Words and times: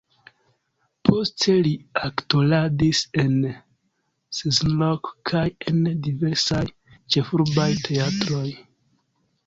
Poste 1.09 1.53
li 1.67 1.73
aktoradis 2.09 3.03
en 3.25 3.37
Szolnok 4.41 5.13
kaj 5.33 5.45
en 5.73 5.87
diversaj 6.09 6.67
ĉefurbaj 7.17 7.73
teatroj. 7.89 8.47